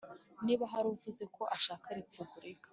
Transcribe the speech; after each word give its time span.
niba 0.45 0.63
hari 0.73 0.87
uvuze 0.93 1.23
ko 1.35 1.43
ashaka 1.55 1.87
repubulika, 1.99 2.67